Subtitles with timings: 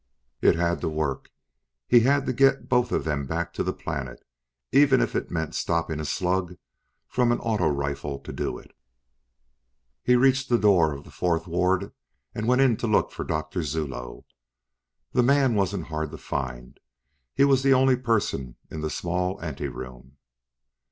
[0.41, 1.29] It had to work.
[1.87, 4.23] He had to get both of them back to the planet,
[4.71, 6.55] even if it meant stopping a slug
[7.07, 8.75] from an auto rifle to do it.
[10.01, 11.93] He reached the door to the fourth ward
[12.33, 14.25] and went in to look for Doctor Zuloe.
[15.11, 16.79] The man wasn't hard to find;
[17.35, 20.17] he was the only person in the small anteroom.